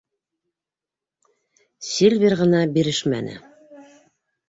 Сильвер 1.91 2.37
ғына 2.43 2.65
бирешмәне. 2.79 3.41